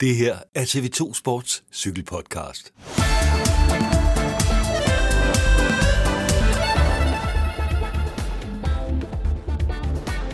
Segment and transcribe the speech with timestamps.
[0.00, 2.72] Det her er TV2 Sports cykelpodcast.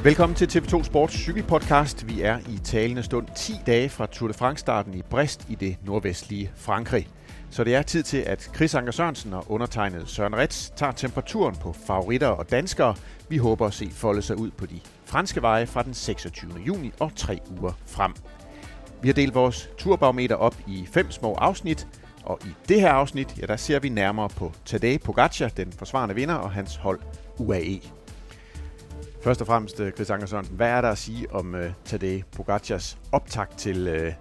[0.05, 2.09] Velkommen til TV2 Sports cykelpodcast.
[2.09, 5.77] Vi er i talende stund 10 dage fra Tour de France-starten i Brest i det
[5.85, 7.09] nordvestlige Frankrig.
[7.51, 11.57] Så det er tid til, at Chris Anker Sørensen og undertegnet Søren Rets tager temperaturen
[11.57, 12.95] på favoritter og danskere.
[13.29, 16.53] Vi håber at se folde sig ud på de franske veje fra den 26.
[16.67, 18.13] juni og tre uger frem.
[19.03, 21.89] Vi har delt vores turbarometer op i fem små afsnit,
[22.25, 26.15] og i det her afsnit, ja, der ser vi nærmere på Tadej Pogacar, den forsvarende
[26.15, 27.01] vinder, og hans hold
[27.39, 27.81] UAE.
[29.23, 32.23] Først og fremmest, øh, Chris Anker Sørensen, hvad er der at sige om uh, Tadej
[32.37, 34.13] Pogacars optakt til, uh,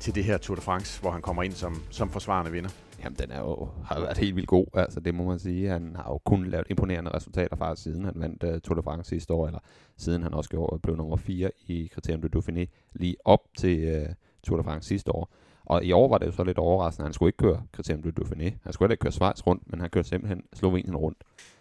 [0.00, 2.70] til det her Tour de France, hvor han kommer ind som, som forsvarende vinder?
[3.06, 5.68] Jamen, den er jo, har været helt vildt god, altså det må man sige.
[5.68, 9.08] Han har jo kun lavet imponerende resultater faktisk siden han vandt uh, Tour de France
[9.08, 9.58] sidste år, eller
[9.96, 14.14] siden han også gjorde, blev nummer 4 i Criterium du Dauphiné, lige op til uh,
[14.42, 15.32] Tour de France sidste år.
[15.64, 18.22] Og i år var det jo så lidt overraskende, han skulle ikke køre Criterium du
[18.22, 18.50] Dauphiné.
[18.62, 21.18] Han skulle heller ikke køre Schweiz rundt, men han kørte simpelthen Slovenien rundt.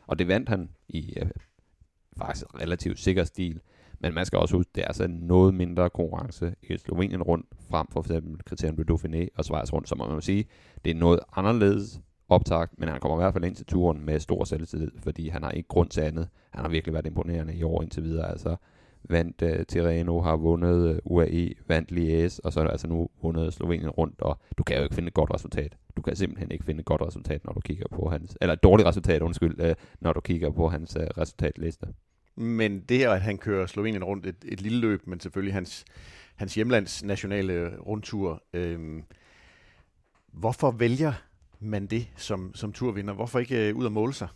[0.08, 1.28] Og det vandt han i uh,
[2.18, 3.60] faktisk relativt sikker stil.
[4.00, 7.88] Men man skal også huske, det er altså noget mindre konkurrence i Slovenien rundt, frem
[7.92, 8.22] for f.eks.
[8.46, 10.46] Kriterium du Dauphiné og Schweiz rundt, så må man sige,
[10.86, 14.20] det er noget anderledes optakt, men han kommer i hvert fald ind til turen med
[14.20, 16.28] stor selvtillid, fordi han har ikke grund til andet.
[16.52, 18.32] Han har virkelig været imponerende i år indtil videre.
[18.32, 18.56] Altså,
[19.10, 23.10] vandt uh, Tirreno, har vundet øh, uh, UAE, vandt Liège, og så er altså nu
[23.22, 25.78] vundet Slovenien rundt, og du kan jo ikke finde et godt resultat.
[25.98, 28.64] Du kan simpelthen ikke finde et godt resultat, når du kigger på hans, eller et
[28.64, 31.88] dårligt resultat, undskyld, uh, når du kigger på hans uh, resultatliste.
[32.36, 35.86] Men det her, at han kører Slovenien rundt et, et lille løb, men selvfølgelig hans,
[36.36, 38.44] hans hjemlands nationale rundtur.
[38.54, 39.04] Øhm,
[40.28, 41.14] hvorfor vælger
[41.60, 43.14] man det som, som turvinder?
[43.14, 44.28] Hvorfor ikke øh, ud og måle sig?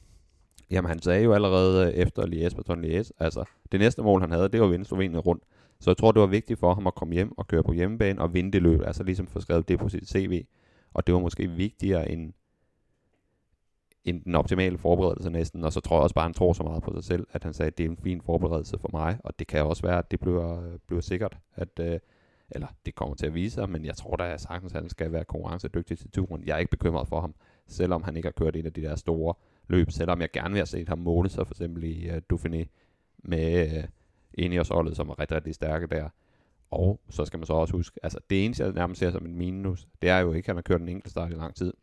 [0.72, 4.31] Jamen han sagde jo allerede øh, efter Liège Baton Lies, altså det næste mål han
[4.31, 5.44] havde, det var at vinde Slovenien rundt.
[5.80, 8.22] Så jeg tror, det var vigtigt for ham at komme hjem og køre på hjemmebane
[8.22, 10.45] og vinde det løb, altså ligesom få skrevet det på sit CV.
[10.94, 12.34] Og det var måske vigtigere end,
[14.05, 16.84] end den optimale forberedelse næsten, og så tror jeg også bare, han tror så meget
[16.84, 19.40] på sig selv, at han sagde, at det er en fin forberedelse for mig, og
[19.40, 22.00] det kan også være, at det bliver, bliver sikkert, at, øh,
[22.51, 24.90] eller det kommer til at vise sig, men jeg tror da at sagtens, at han
[24.90, 26.44] skal være konkurrencedygtig til turen.
[26.46, 27.35] Jeg er ikke bekymret for ham,
[27.68, 29.34] selvom han ikke har kørt en af de der store
[29.68, 32.66] løb, selvom jeg gerne vil have set ham måle sig for eksempel i uh, Dauphiné
[33.18, 33.84] med uh,
[34.34, 36.09] Ineos-holdet, som er rigtig, rigtig stærke der.
[36.72, 39.35] Og så skal man så også huske, altså det eneste, jeg nærmest ser som en
[39.35, 41.73] minus, det er jo ikke, at han har kørt en enkelt start i lang tid.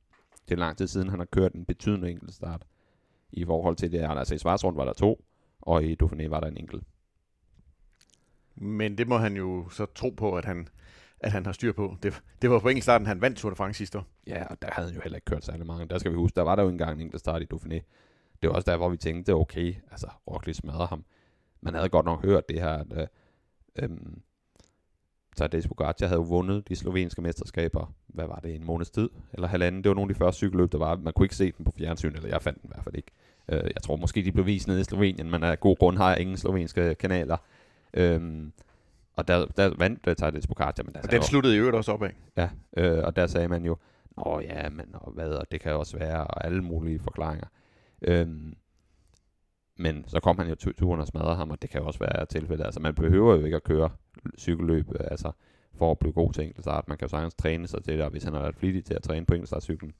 [0.48, 2.66] Det er lang tid siden, han har kørt en betydende enkelt start
[3.32, 3.98] i forhold til det.
[3.98, 5.24] Altså i Svarsrund var der to,
[5.60, 6.84] og i Dauphiné var der en enkelt.
[8.54, 10.68] Men det må han jo så tro på, at han,
[11.20, 11.96] at han har styr på.
[12.02, 14.04] Det, det var på enkeltstarten, han vandt Tour de France sidste år.
[14.26, 15.88] Ja, og der havde han jo heller ikke kørt særlig mange.
[15.88, 17.80] Der skal vi huske, der var der jo engang en enkelt start i Dauphiné.
[18.42, 21.04] Det var også der, hvor vi tænkte, okay, altså Roglic smadrer ham.
[21.60, 23.06] Man havde godt nok hørt det her, at øh,
[23.76, 24.22] øhm,
[25.36, 29.84] Tadej Pogacar havde vundet de slovenske mesterskaber, hvad var det, en måneds tid, eller halvanden.
[29.84, 30.96] Det var nogle af de første cykelløb, der var.
[30.96, 33.10] Man kunne ikke se dem på fjernsyn, eller jeg fandt dem i hvert fald ikke.
[33.48, 36.10] Øh, jeg tror måske, de blev vist nede i Slovenien, men af god grund har
[36.10, 37.36] jeg ingen slovenske kanaler.
[37.94, 38.52] Øhm,
[39.16, 40.82] og der, der vandt uh, Tadej Pogacar.
[40.82, 42.10] Men der og den jo, sluttede i øvrigt også opad.
[42.36, 43.76] Ja, øh, og der sagde man jo,
[44.16, 47.46] Nå ja, men og hvad, og det kan også være, og alle mulige forklaringer.
[48.02, 48.54] Øhm,
[49.76, 52.26] men så kom han jo turen og smadrede ham, og det kan jo også være
[52.26, 52.64] tilfældet.
[52.64, 53.90] Altså man behøver jo ikke at køre
[54.38, 55.32] cykelløb, øh, altså
[55.76, 56.88] for at blive god til enkeltstart.
[56.88, 58.94] Man kan jo sagtens træne sig til det, og hvis han har været flittig til
[58.94, 59.94] at træne på enkeltstartcyklen,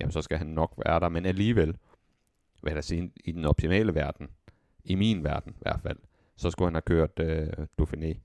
[0.00, 1.08] jamen så skal han nok være der.
[1.08, 1.76] Men alligevel,
[2.62, 4.28] hvad jeg sige, i den optimale verden,
[4.84, 5.98] i min verden i hvert fald,
[6.36, 8.18] så skulle han have kørt øh, Dauphiné.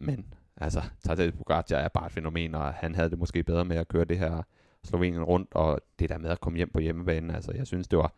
[0.00, 3.76] Men altså, Tadej Pogacar er bare et fænomen, og han havde det måske bedre med
[3.76, 4.42] at køre det her
[4.84, 7.98] Slovenien rundt, og det der med at komme hjem på hjemmebanen, altså jeg synes, det
[7.98, 8.14] var,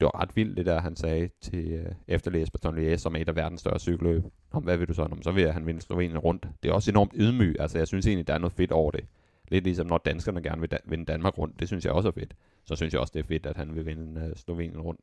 [0.00, 3.18] det var ret vildt, det der han sagde til øh, efterlæs på Tony som er
[3.20, 4.22] et af verdens største cykelløb.
[4.50, 5.02] Om hvad vil du så?
[5.02, 6.48] Om, så vil han vinde Slovenien rundt.
[6.62, 7.56] Det er også enormt ydmyg.
[7.60, 9.04] Altså, jeg synes egentlig, der er noget fedt over det.
[9.48, 11.60] Lidt ligesom når danskerne gerne vil da- vinde Danmark rundt.
[11.60, 12.34] Det synes jeg også er fedt.
[12.64, 15.00] Så synes jeg også, det er fedt, at han vil vinde øh, Slovenien rundt.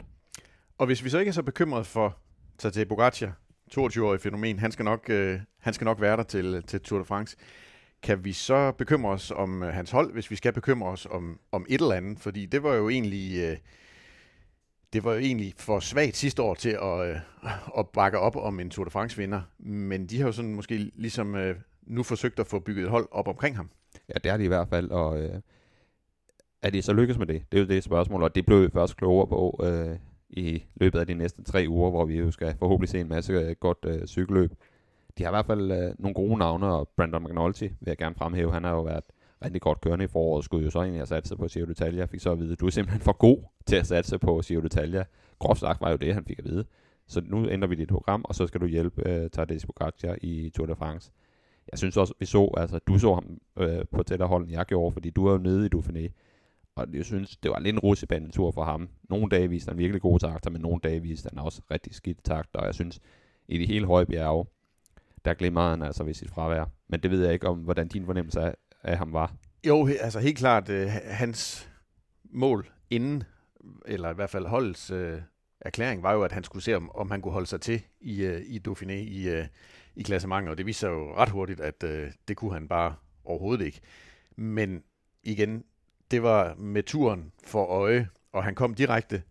[0.78, 2.18] Og hvis vi så ikke er så bekymret for
[2.58, 3.38] Tadej Pogacar,
[3.78, 7.06] 22-årig fænomen, han skal nok, øh, han skal nok være der til, til Tour de
[7.06, 7.38] France.
[8.04, 11.40] Kan vi så bekymre os om øh, hans hold, hvis vi skal bekymre os om,
[11.52, 12.20] om et eller andet?
[12.20, 13.40] Fordi det var jo egentlig...
[13.44, 13.58] Øh,
[14.94, 17.16] det var jo egentlig for svagt sidste år til at, øh,
[17.78, 21.36] at bakke op om en Tour de France-vinder, men de har jo sådan måske ligesom
[21.36, 23.70] øh, nu forsøgt at få bygget et hold op omkring ham.
[24.10, 25.40] Ja, det er de i hvert fald, og øh,
[26.62, 27.52] er de så lykkes med det?
[27.52, 29.98] Det er jo det spørgsmål, og det blev vi først klogere på øh,
[30.30, 33.34] i løbet af de næste tre uger, hvor vi jo skal forhåbentlig se en masse
[33.34, 34.52] øh, godt øh, cykelløb.
[35.18, 38.16] De har i hvert fald øh, nogle gode navne, og Brandon McNulty vil jeg gerne
[38.16, 38.52] fremhæve.
[38.52, 39.04] Han har jo været
[39.46, 41.96] rigtig godt kørende i foråret, skulle jo så egentlig have sat sig på Giro d'Italia.
[41.96, 44.42] Jeg fik så at vide, at du er simpelthen for god til at satse på
[44.46, 45.04] Giro d'Italia.
[45.40, 46.66] Groft sagt var jo det, han fik at vide.
[47.08, 50.52] Så nu ændrer vi dit program, og så skal du hjælpe øh, Tadej Pogacar i
[50.56, 51.12] Tour de France.
[51.72, 54.66] jeg synes også, vi så, altså du så ham øh, på tættere hold, end jeg
[54.66, 56.10] gjorde, fordi du er jo nede i Dauphiné,
[56.76, 58.90] og jeg synes, det var lidt en russebanetur for ham.
[59.10, 62.24] Nogle dage viste han virkelig gode takter, men nogle dage viste han også rigtig skidt
[62.24, 63.00] takter, og jeg synes,
[63.48, 64.46] i de hele høje bjerge,
[65.26, 66.66] der glemmer han altså ved sit fravær.
[66.88, 68.54] Men det ved jeg ikke om, hvordan din fornemmelse er
[68.86, 69.34] af ham var.
[69.68, 71.70] Jo, altså helt klart, øh, hans
[72.24, 73.24] mål inden,
[73.86, 75.22] eller i hvert fald holdets øh,
[75.62, 78.24] erklæring, var jo, at han skulle se, om, om han kunne holde sig til i,
[78.24, 79.48] øh, i Dauphiné i, øh,
[79.96, 82.96] i klassementet, og det viste sig jo ret hurtigt, at øh, det kunne han bare
[83.24, 83.82] overhovedet ikke.
[84.36, 84.84] Men
[85.24, 85.64] igen,
[86.12, 89.24] det var med turen for øje, og han kom direkte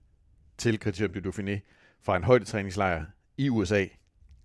[0.59, 1.59] til Criterium du Dauphiné
[2.03, 3.05] fra en højdetræningslejr
[3.37, 3.87] i USA,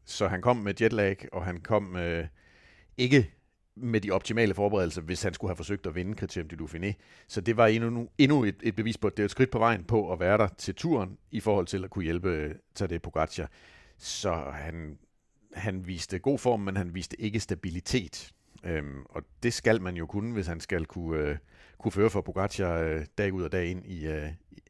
[0.06, 2.28] så han kom med jetlag, og han kom øh,
[2.98, 3.32] ikke
[3.82, 6.94] med de optimale forberedelser, hvis han skulle have forsøgt at vinde Critérium du Dauphiné.
[7.28, 9.60] Så det var endnu, endnu et, et bevis på, at det er et skridt på
[9.60, 12.98] vejen på at være der til turen, i forhold til at kunne hjælpe øh, Tadej
[12.98, 13.50] Pogacar.
[13.98, 14.98] Så han,
[15.54, 18.32] han viste god form, men han viste ikke stabilitet.
[18.64, 21.38] Øhm, og det skal man jo kunne, hvis han skal kunne, øh,
[21.80, 24.30] kunne føre for Pogacar øh, dag ud og dag ind i, øh,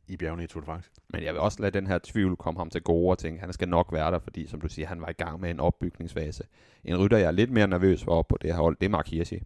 [0.09, 0.89] i bjergene i Tour de France.
[1.09, 3.53] Men jeg vil også lade den her tvivl komme ham til gode og tænke, han
[3.53, 6.43] skal nok være der, fordi som du siger, han var i gang med en opbygningsfase.
[6.83, 9.07] En rytter, jeg er lidt mere nervøs for på det her hold, det er Mark
[9.07, 9.41] Hirschi.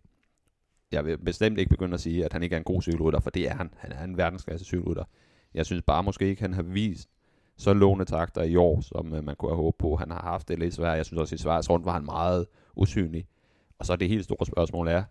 [0.92, 3.30] Jeg vil bestemt ikke begynde at sige, at han ikke er en god cykelrytter, for
[3.30, 3.74] det er han.
[3.77, 5.04] Han er en verdensklasse cykelrytter.
[5.54, 7.10] Jeg synes bare måske ikke, han har vist
[7.57, 9.95] så låne takter i år, som øh, man kunne have håbet på.
[9.95, 10.98] Han har haft det lidt svært.
[10.98, 12.45] Jeg synes også, i Sveriges rundt var han meget
[12.75, 13.27] usynlig.
[13.80, 15.04] Og så er det helt store spørgsmål er,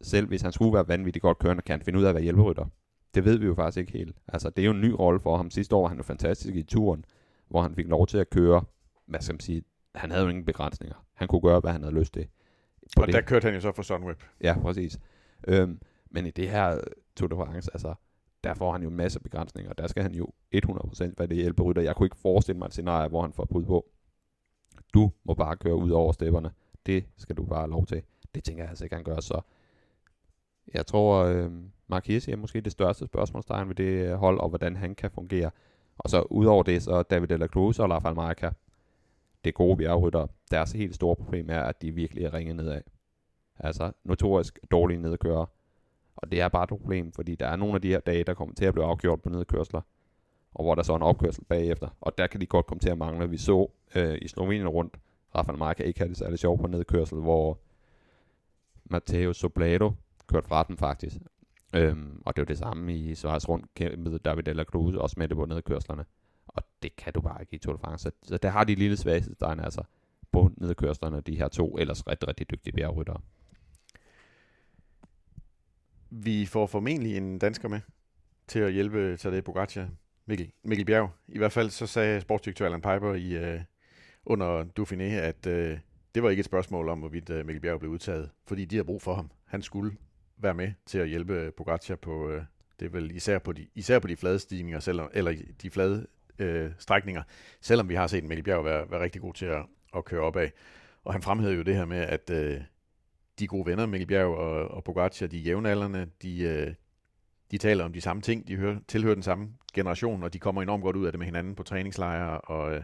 [0.00, 2.22] selv hvis han skulle være vanvittigt godt kørende, kan han finde ud af at være
[2.22, 2.66] hjælperytter.
[3.14, 4.16] Det ved vi jo faktisk ikke helt.
[4.28, 5.50] Altså, det er jo en ny rolle for ham.
[5.50, 7.04] Sidste år var han jo fantastisk i turen,
[7.48, 8.64] hvor han fik lov til at køre,
[9.06, 9.62] hvad skal man sige,
[9.94, 11.06] han havde jo ingen begrænsninger.
[11.14, 12.28] Han kunne gøre, hvad han havde lyst til.
[12.96, 13.14] På og det.
[13.14, 14.22] der kørte han jo så for Sunweb.
[14.40, 14.98] Ja, præcis.
[15.48, 16.80] Øhm, men i det her
[17.16, 17.94] Tour de France, altså,
[18.44, 19.72] der får han jo en masse begrænsninger.
[19.72, 21.82] Der skal han jo 100% være det hjælperytter.
[21.82, 23.86] Jeg kunne ikke forestille mig et scenarie, hvor han får bud på,
[24.94, 26.50] du må bare køre ud over stepperne.
[26.86, 28.02] Det skal du bare have lov til.
[28.34, 29.20] Det tænker jeg altså ikke, han gør.
[29.20, 29.40] Så
[30.74, 31.50] jeg tror, øh,
[31.86, 35.10] Mark Hirsi er måske det største spørgsmålstegn ved det øh, hold, og hvordan han kan
[35.10, 35.50] fungere.
[35.98, 38.50] Og så udover det, så David de la Cruz og Rafael Marca,
[39.44, 42.80] det gode bjergrytter, deres helt store problem er, at de virkelig er ringet nedad.
[43.58, 45.46] Altså notorisk dårlige nedkører.
[46.16, 48.34] Og det er bare et problem, fordi der er nogle af de her dage, der
[48.34, 49.80] kommer til at blive afgjort på nedkørsler,
[50.54, 51.88] og hvor der så er en opkørsel bagefter.
[52.00, 53.30] Og der kan de godt komme til at mangle.
[53.30, 54.96] Vi så øh, i Slovenien rundt,
[55.34, 57.58] Rafael Marca ikke havde det særlig sjovt på nedkørsel, hvor
[58.84, 59.92] Matteo Soblado
[60.28, 61.16] kørt fra dem faktisk.
[61.74, 65.28] Øhm, og det var det samme i Schweiz rundt med David de Cruz, også med
[65.28, 66.04] det på nedkørslerne.
[66.48, 68.02] Og det kan du bare ikke i Tour de France.
[68.02, 69.82] Så, så der har de lille svaghedstegn altså
[70.32, 73.20] på nedkørslerne, de her to ellers rigtig, rigtig dygtige bjergryttere.
[76.10, 77.80] Vi får formentlig en dansker med
[78.46, 79.88] til at hjælpe Tadej Pogacar,
[80.26, 81.10] Mikkel, Mikkel Bjerg.
[81.28, 83.60] I hvert fald så sagde sportsdirektør Alan Piper i, øh,
[84.24, 85.78] under Dauphiné, at øh,
[86.14, 88.84] det var ikke et spørgsmål om, hvorvidt øh, Mikkel Bjerg blev udtaget, fordi de har
[88.84, 89.30] brug for ham.
[89.44, 89.96] Han skulle
[90.38, 92.42] være med til at hjælpe øh, Pogacar på, øh,
[92.80, 96.06] det er vel især på de, især på de flade stigninger, selvom, eller de flade
[96.38, 97.22] øh, strækninger,
[97.60, 100.36] selvom vi har set Mikkel Bjerg være, være rigtig god til at, at køre op
[100.36, 100.52] af.
[101.04, 102.60] Og han fremhævede jo det her med, at øh,
[103.38, 106.74] de gode venner, Mikkel Bjerg og, og Pogacar, de jævnaldrende, de, øh,
[107.50, 110.62] de taler om de samme ting, de hører, tilhører den samme generation, og de kommer
[110.62, 112.82] enormt godt ud af det med hinanden på træningslejre, og, øh,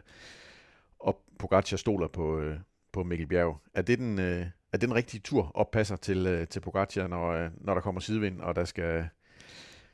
[0.99, 2.59] og Pogacar stoler på, øh,
[2.93, 3.61] på Mikkel Bjerg.
[3.75, 7.51] Er det den, øh, er den rigtige tur oppasser til, øh, til Pogacar, når, øh,
[7.61, 9.09] når der kommer sidevind, og der skal,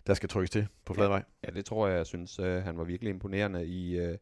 [0.06, 1.22] der skal trykkes til på flad vej?
[1.44, 1.96] Ja, det tror jeg.
[1.96, 4.18] Jeg synes, øh, han var virkelig imponerende i, øh,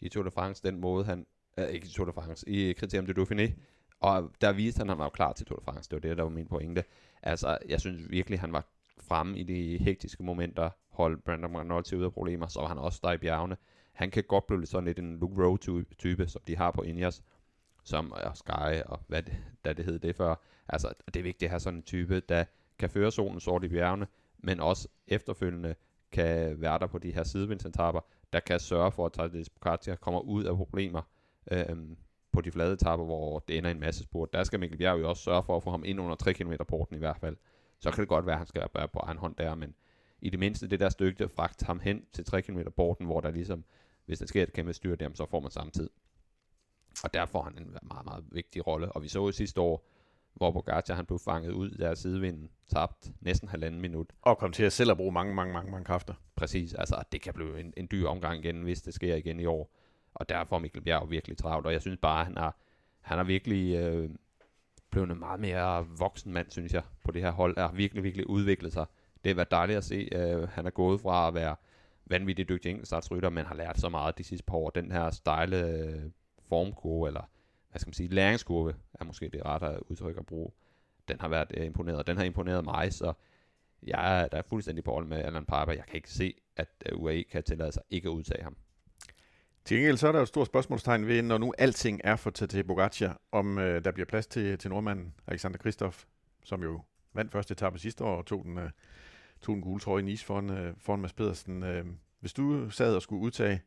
[0.00, 1.26] i Tour de France, den måde han,
[1.58, 3.52] øh, ikke i Tour de France, i Criterium de Dauphiné,
[4.00, 5.90] og der viste han, at han var klar til Tour de France.
[5.90, 6.84] Det var det, der var min pointe.
[7.22, 8.66] Altså, jeg synes virkelig, han var
[9.00, 13.00] fremme i de hektiske momenter, holdt Brandon McNulty ud af problemer, så var han også
[13.02, 13.56] der i bjergene.
[13.92, 17.22] Han kan godt blive sådan lidt en Luke Rowe-type, som de har på Ineos,
[17.86, 20.34] som er Sky og hvad det, da det hed det før.
[20.68, 22.44] Altså, det er vigtigt at have sådan en type, der
[22.78, 24.06] kan føre solen sort i bjergene,
[24.38, 25.74] men også efterfølgende
[26.12, 28.00] kan være der på de her sidevindsetapper,
[28.32, 31.02] der kan sørge for, at Tadej Pogacar kommer ud af problemer
[31.52, 31.96] øhm,
[32.32, 34.32] på de flade etapper, hvor det ender i en masse spurt.
[34.32, 36.52] Der skal Mikkel Bjerg jo også sørge for at få ham ind under 3 km
[36.68, 37.36] porten i hvert fald.
[37.80, 39.74] Så kan det godt være, at han skal være på egen hånd der, men
[40.20, 43.20] i det mindste det der stykke, der fragt ham hen til 3 km porten, hvor
[43.20, 43.64] der ligesom,
[44.06, 45.90] hvis der sker et kæmpe styr, der, så får man samme tid.
[47.06, 48.92] Og der får han en meget, meget vigtig rolle.
[48.92, 49.88] Og vi så jo sidste år,
[50.34, 54.12] hvor Bogacar han blev fanget ud der sidevinden, tabt næsten halvanden minut.
[54.22, 56.14] Og kom til at selv at bruge mange, mange, mange, mange kræfter.
[56.36, 59.46] Præcis, altså det kan blive en, en dyr omgang igen, hvis det sker igen i
[59.46, 59.70] år.
[60.14, 62.56] Og der får Mikkel Bjerg virkelig travlt, og jeg synes bare, han har,
[63.00, 64.10] han har virkelig øh,
[64.90, 67.56] blevet en meget mere voksen mand, synes jeg, på det her hold.
[67.56, 68.86] Er virkelig, virkelig udviklet sig.
[69.24, 70.08] Det har været dejligt at se.
[70.12, 71.56] Øh, han er gået fra at være
[72.06, 74.70] vanvittigt dygtig enkeltstartsrytter, men har lært så meget de sidste par år.
[74.70, 76.02] Den her stejle øh,
[76.48, 77.30] formkurve, eller
[77.70, 80.50] hvad skal man sige, læringskurve, er måske det rette udtryk at bruge,
[81.08, 82.06] den har været øh, imponeret.
[82.06, 83.12] Den har imponeret mig, så
[83.82, 85.72] jeg er der er fuldstændig på hold med Alan Piper.
[85.72, 88.56] Jeg kan ikke se, at øh, UAE kan tillade sig ikke at udtage ham.
[89.64, 92.30] Til gengæld så er der jo et stort spørgsmålstegn ved, når nu alting er for
[92.30, 96.04] Tadej Bogacar, om øh, der bliver plads til, til nordmanden Alexander Kristoff,
[96.44, 96.80] som jo
[97.12, 98.70] vandt første etape sidste år og tog den, øh,
[99.42, 101.62] tog den gule trøje i Nice foran, øh, foran Mads Pedersen.
[101.62, 101.84] Øh,
[102.20, 103.62] hvis du sad og skulle udtage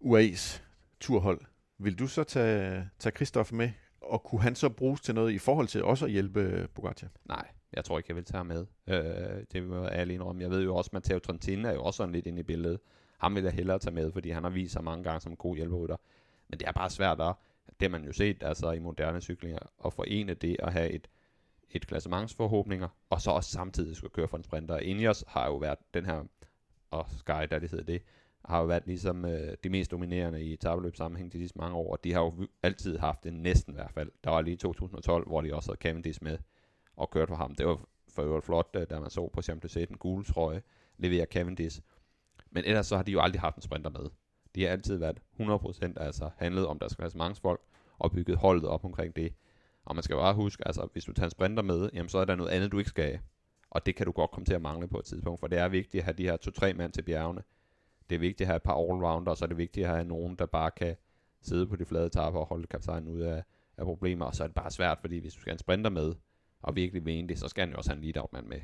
[0.00, 0.62] UAE's
[1.00, 1.40] turhold,
[1.78, 5.38] vil du så tage, tage Christoph med, og kunne han så bruges til noget i
[5.38, 7.08] forhold til også at hjælpe øh, Pogacar?
[7.24, 8.66] Nej, jeg tror ikke, jeg vil tage ham med.
[8.86, 10.40] Øh, det vil jeg alene om.
[10.40, 12.80] Jeg ved jo også, at Matteo Trentin er jo også sådan lidt inde i billedet.
[13.18, 15.36] Ham vil jeg hellere tage med, fordi han har vist sig mange gange som en
[15.36, 15.96] god hjælperytter.
[16.48, 17.34] Men det er bare svært at,
[17.80, 21.08] det man jo set altså i moderne cyklinger, at forene det at have et,
[21.70, 24.78] et klassementsforhåbninger, og så også samtidig skulle køre for en sprinter.
[24.78, 26.24] Ineos har jo været den her,
[26.90, 28.02] og Sky, der det hedder det,
[28.46, 31.92] har jo været ligesom øh, de mest dominerende i tabeløb sammenhæng de sidste mange år,
[31.92, 34.12] og de har jo altid haft en næsten i hvert fald.
[34.24, 36.38] Der var lige 2012, hvor de også havde Cavendish med
[36.96, 37.54] og kørte for ham.
[37.54, 40.62] Det var for øvrigt flot, øh, da man så på Champs-Élysées den gule trøje
[40.98, 41.80] levere Cavendish.
[42.50, 44.10] Men ellers så har de jo aldrig haft en sprinter med.
[44.54, 47.60] De har altid været 100% altså handlet om deres klassementsfolk
[47.98, 49.32] og bygget holdet op omkring det.
[49.84, 52.24] Og man skal bare huske, altså hvis du tager en sprinter med, jamen så er
[52.24, 53.20] der noget andet, du ikke skal have.
[53.70, 55.68] Og det kan du godt komme til at mangle på et tidspunkt, for det er
[55.68, 57.42] vigtigt at have de her to-tre mand til bjergene.
[58.10, 60.04] Det er vigtigt at have et par allrounder, og så er det vigtigt at have
[60.04, 60.96] nogen, der bare kan
[61.42, 63.42] sidde på de flade tapper og holde kaptajnen ud af,
[63.76, 64.24] af problemer.
[64.24, 66.14] Og så er det bare svært, fordi hvis du skal have en sprinter med,
[66.62, 68.60] og virkelig mene det, så skal han jo også have en lead med.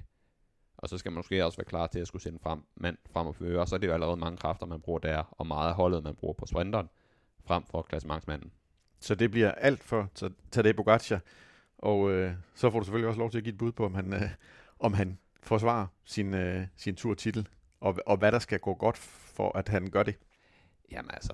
[0.77, 3.27] Og så skal man måske også være klar til at skulle sende frem, mand frem
[3.27, 5.75] og føre, og så er det jo allerede mange kræfter, man bruger der, og meget
[5.75, 6.89] holdet, man bruger på sprinteren,
[7.45, 8.53] frem for klassementsmanden.
[9.01, 10.11] Så det bliver alt for
[10.51, 11.21] Tadej Pogacar,
[11.79, 13.95] og øh, så får du selvfølgelig også lov til at give et bud på, om
[13.95, 14.31] han, øh,
[14.79, 17.49] om han forsvarer sin, øh, sin turtitel,
[17.81, 18.97] og, og hvad der skal gå godt
[19.33, 20.15] for, at han gør det.
[20.91, 21.33] Jamen altså,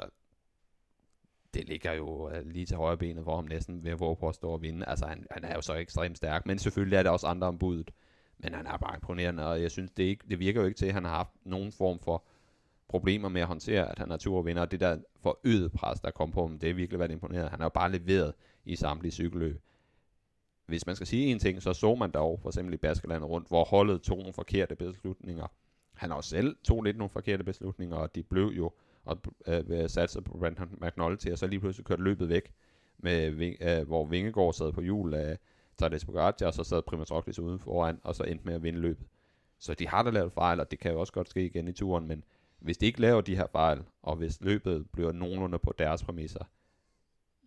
[1.55, 4.29] det ligger jo øh, lige til højre benet hvor han næsten ved at våge på
[4.29, 4.89] at stå og vinde.
[4.89, 7.59] Altså, han, han er jo så ekstremt stærk, men selvfølgelig er der også andre om
[7.59, 7.91] budet.
[8.39, 10.87] Men han er bare imponerende, og jeg synes, det, ikke, det virker jo ikke til,
[10.87, 12.25] at han har haft nogen form for
[12.89, 14.63] problemer med at håndtere, at han er turvinder.
[14.63, 17.51] Og det der forøget pres, der kom på ham, det er virkelig været imponerende.
[17.51, 19.61] Han har jo bare leveret i samtlige cykelløb.
[20.67, 23.49] Hvis man skal sige en ting, så så man dog for eksempel i Baskelandet rundt,
[23.49, 25.47] hvor holdet tog nogle forkerte beslutninger.
[25.99, 28.73] Han også selv tog lidt nogle forkerte beslutninger, og de blev jo
[29.05, 32.53] og øh, satset på Brandon McNulty, og så lige pludselig kørte løbet væk,
[32.99, 35.39] med, øh, hvor Vingegaard sad på hjul af
[35.77, 38.81] Tadej Pogacar, og så sad Primoz Roglic uden foran, og så endte med at vinde
[38.81, 39.07] løbet.
[39.59, 41.73] Så de har da lavet fejl, og det kan jo også godt ske igen i
[41.73, 42.25] turen, men
[42.59, 46.45] hvis de ikke laver de her fejl, og hvis løbet bliver nogenlunde på deres præmisser,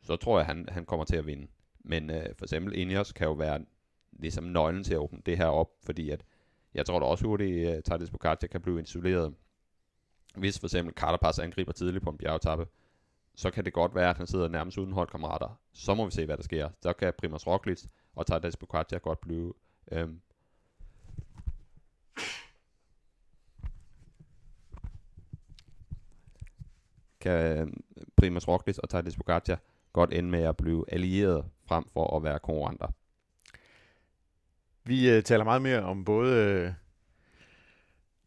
[0.03, 1.47] så tror jeg, han, han kommer til at vinde.
[1.79, 3.65] Men øh, for eksempel Ineos kan jo være
[4.11, 6.23] ligesom nøglen til at åbne det her op, fordi at
[6.73, 9.33] jeg tror da også hurtigt, at uh, Tadej kan blive isoleret
[10.35, 12.67] hvis for eksempel Carterpass angriber tidligt på en bjergetappe,
[13.35, 15.59] så kan det godt være, at han sidder nærmest uden holdkammerater.
[15.73, 16.69] Så må vi se, hvad der sker.
[16.81, 17.83] Så kan Primoz Roglic
[18.15, 19.53] og Tadej Pogacar godt blive
[19.91, 20.21] øhm,
[27.19, 29.59] kan Primus Primoz Roglic og Tadej Pogacar
[29.93, 32.87] godt ende med at blive allieret frem for at være konkurrenter.
[34.83, 36.71] Vi øh, taler meget mere om både øh,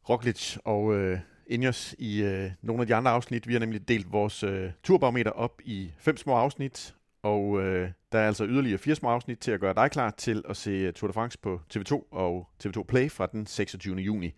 [0.09, 3.49] Roglic og øh, Ingers i øh, nogle af de andre afsnit.
[3.49, 8.19] Vi har nemlig delt vores øh, turbarometer op i fem små afsnit, og øh, der
[8.19, 10.93] er altså yderligere fire små afsnit til at gøre dig klar til at se øh,
[10.93, 13.97] Tour de France på TV2 og TV2 Play fra den 26.
[13.97, 14.35] juni.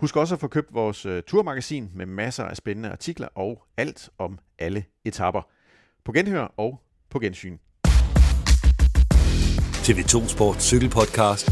[0.00, 4.10] Husk også at få købt vores øh, turmagasin med masser af spændende artikler og alt
[4.18, 5.42] om alle etapper.
[6.04, 7.58] På genhør og på gensyn.
[9.84, 11.44] TV2 Sport Cykelpodcast.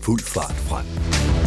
[0.00, 1.43] Fuld fart frem.